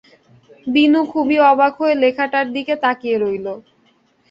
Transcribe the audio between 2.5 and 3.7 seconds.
দিকে তাকিয়ে রইল।